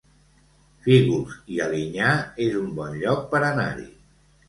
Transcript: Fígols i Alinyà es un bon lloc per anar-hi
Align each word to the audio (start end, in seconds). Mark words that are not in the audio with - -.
Fígols 0.85 1.35
i 1.57 1.63
Alinyà 1.67 2.17
es 2.49 2.59
un 2.65 2.75
bon 2.83 3.01
lloc 3.07 3.25
per 3.37 3.47
anar-hi 3.55 3.91